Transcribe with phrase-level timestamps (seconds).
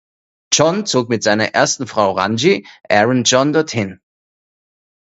[0.51, 4.01] John zog mit seiner ersten Frau Ranji (Aaron) John dorthin.